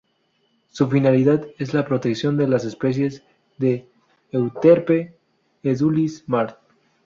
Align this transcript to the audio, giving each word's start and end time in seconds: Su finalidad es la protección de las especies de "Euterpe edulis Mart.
Su 0.71 0.87
finalidad 0.87 1.45
es 1.59 1.75
la 1.75 1.85
protección 1.85 2.35
de 2.35 2.47
las 2.47 2.65
especies 2.65 3.21
de 3.59 3.87
"Euterpe 4.31 5.13
edulis 5.61 6.23
Mart. 6.25 6.57